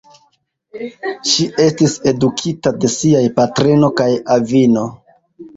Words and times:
Ŝi 1.31 1.45
estis 1.65 1.93
edukita 2.13 2.73
de 2.85 2.91
siaj 2.97 3.23
patrino 3.39 3.93
kaj 4.01 4.09
avino. 4.39 4.89